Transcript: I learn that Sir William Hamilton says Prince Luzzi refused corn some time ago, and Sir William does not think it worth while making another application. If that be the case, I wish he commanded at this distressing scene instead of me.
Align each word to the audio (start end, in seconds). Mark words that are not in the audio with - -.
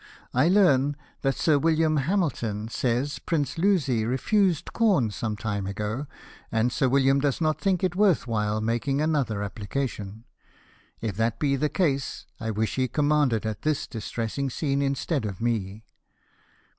I 0.33 0.47
learn 0.47 0.95
that 1.21 1.35
Sir 1.35 1.59
William 1.59 1.97
Hamilton 1.97 2.69
says 2.69 3.19
Prince 3.19 3.59
Luzzi 3.59 4.03
refused 4.03 4.73
corn 4.73 5.11
some 5.11 5.37
time 5.37 5.67
ago, 5.67 6.07
and 6.51 6.71
Sir 6.73 6.89
William 6.89 7.19
does 7.19 7.39
not 7.39 7.61
think 7.61 7.83
it 7.83 7.95
worth 7.95 8.25
while 8.25 8.61
making 8.61 8.99
another 8.99 9.43
application. 9.43 10.23
If 11.01 11.17
that 11.17 11.37
be 11.37 11.55
the 11.55 11.69
case, 11.69 12.25
I 12.39 12.49
wish 12.49 12.77
he 12.77 12.87
commanded 12.87 13.45
at 13.45 13.61
this 13.61 13.85
distressing 13.85 14.49
scene 14.49 14.81
instead 14.81 15.23
of 15.23 15.39
me. 15.39 15.83